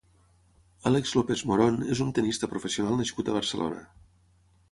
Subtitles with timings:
[0.91, 3.85] Álex López Morón és un tennista professional nascut a Barcelona.